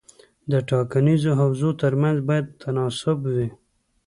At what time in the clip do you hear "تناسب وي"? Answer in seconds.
2.61-3.47